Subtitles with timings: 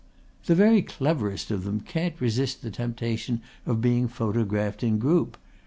[0.47, 5.37] "The very cleverest of them can't resist the temptation of being photographed in group.